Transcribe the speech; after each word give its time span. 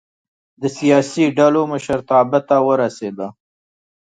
د 0.61 0.63
سیاسي 0.77 1.25
ډلو 1.37 1.61
مشرتابه 1.71 2.39
ته 2.49 2.55
ورسېدل. 2.67 3.29